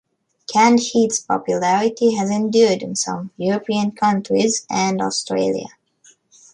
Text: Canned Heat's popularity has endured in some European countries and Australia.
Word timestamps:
Canned 0.51 0.79
Heat's 0.79 1.19
popularity 1.19 2.15
has 2.15 2.31
endured 2.31 2.81
in 2.81 2.95
some 2.95 3.29
European 3.37 3.91
countries 3.91 4.65
and 4.67 4.99
Australia. 4.99 5.67